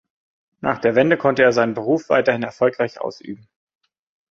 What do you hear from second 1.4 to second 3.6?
er seinen Beruf weiterhin erfolgreich ausüben.